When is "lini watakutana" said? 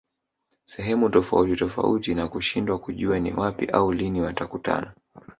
3.93-4.93